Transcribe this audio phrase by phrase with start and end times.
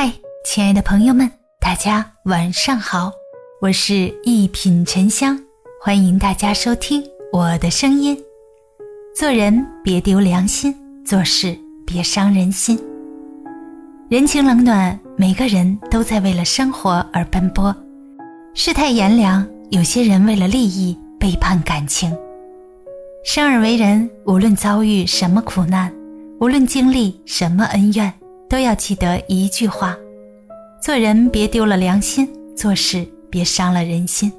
[0.00, 0.12] 嗨，
[0.44, 1.28] 亲爱的朋友们，
[1.58, 3.10] 大家晚上好，
[3.60, 5.36] 我是一品沉香，
[5.82, 8.16] 欢迎大家收听我的声音。
[9.12, 10.72] 做人别丢良心，
[11.04, 12.80] 做事别伤人心。
[14.08, 17.74] 人情冷暖，每个人都在为了生活而奔波。
[18.54, 22.16] 世态炎凉，有些人为了利益背叛感情。
[23.24, 25.92] 生而为人，无论遭遇什么苦难，
[26.38, 28.14] 无论经历什么恩怨。
[28.48, 29.96] 都要记得一句话：
[30.80, 34.32] 做人别丢了良心，做事别伤了人心。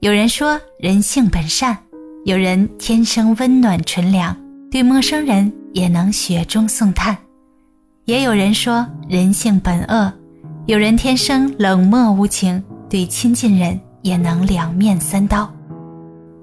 [0.00, 1.76] 有人说人性本善，
[2.24, 4.36] 有人天生温暖纯良，
[4.70, 7.16] 对陌生人也能雪中送炭；
[8.04, 10.12] 也有人说人性本恶，
[10.66, 15.50] 有人天生冷漠无情，对亲近人也能两面三刀。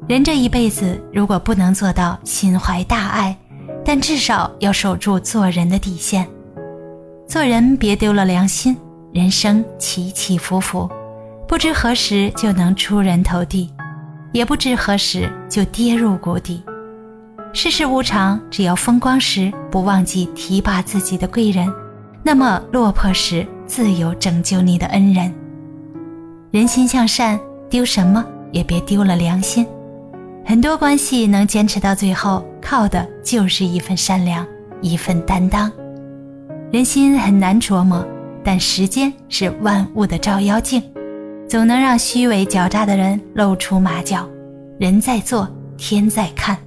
[0.08, 3.38] 人这一辈子，如果不能做到心怀大爱，
[3.86, 6.28] 但至少要守住做人的底线。
[7.36, 8.78] 做人别丢了良心，
[9.12, 10.90] 人生起起伏伏，
[11.46, 13.70] 不知何时就能出人头地，
[14.32, 16.64] 也不知何时就跌入谷底。
[17.52, 21.70] 世事无常，只要风光时不忘记提拔自己的贵人，
[22.24, 25.30] 那么落魄时自有拯救你的恩人。
[26.52, 27.38] 人心向善，
[27.70, 29.68] 丢什么也别丢了良心。
[30.46, 34.48] 很多关系能坚持到最后，靠的就是一份善良，
[34.80, 35.70] 一份担当。
[36.76, 38.06] 人心很难琢磨，
[38.44, 40.84] 但时间是万物的照妖镜，
[41.48, 44.28] 总能让虚伪狡诈的人露出马脚。
[44.78, 46.58] 人在做，天在看，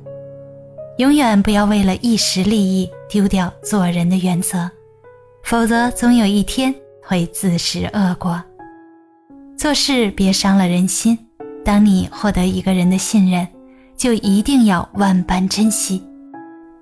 [0.96, 4.70] 永远不要为了一时利益丢掉做人的原则，
[5.44, 8.42] 否则总有一天会自食恶果。
[9.58, 11.18] 做事别伤了人心，
[11.62, 13.46] 当你获得一个人的信任，
[13.94, 16.02] 就一定要万般珍惜。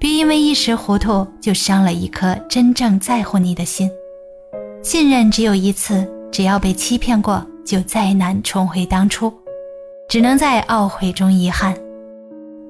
[0.06, 3.90] 别因为一时糊涂就伤了一颗真正在乎你的心。
[4.80, 9.32] 信任只有一次，只要被欺骗过，就再难重回当初，
[10.08, 11.76] 只能在懊悔中遗憾。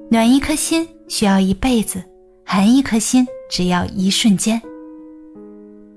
[0.09, 2.03] 暖一颗心需要一辈子，
[2.43, 4.59] 寒一颗心只要一瞬间。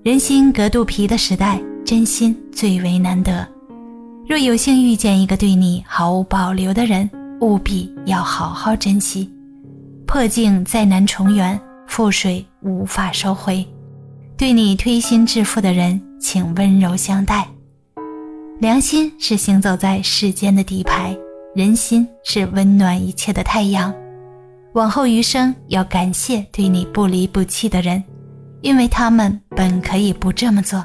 [0.02, 3.48] 人心隔肚皮的时代，真心最为难得。
[4.28, 7.08] 若有幸遇见一个对你毫无保留的人，
[7.40, 9.32] 务必要好好珍惜。
[10.12, 13.64] 破镜再难重圆，覆水无法收回。
[14.36, 17.46] 对你推心置腹的人，请温柔相待。
[18.58, 21.16] 良心是行走在世间的底牌，
[21.54, 23.94] 人心是温暖一切的太阳。
[24.72, 28.02] 往后余生，要感谢对你不离不弃的人，
[28.62, 30.84] 因为他们本可以不这么做。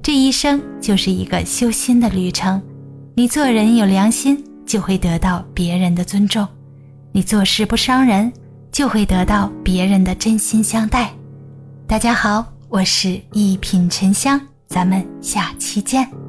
[0.00, 2.62] 这一生就是一个修心的旅程，
[3.16, 6.46] 你做人有良心，就会得到别人的尊重。
[7.12, 8.32] 你做事不伤人，
[8.70, 11.12] 就会得到别人的真心相待。
[11.86, 16.19] 大家好，我是一品沉香，咱们下期见。